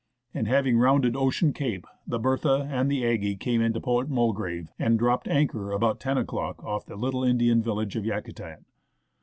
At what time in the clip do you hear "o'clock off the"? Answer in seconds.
6.17-6.95